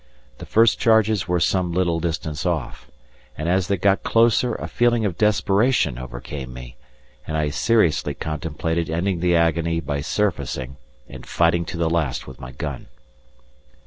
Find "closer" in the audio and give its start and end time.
4.01-4.55